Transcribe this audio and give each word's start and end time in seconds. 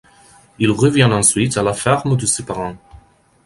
Il 0.57 0.71
revient 0.71 1.03
ensuite 1.03 1.57
à 1.57 1.61
la 1.61 1.73
ferme 1.75 2.17
de 2.17 2.25
ses 2.25 2.43
parents. 2.43 2.75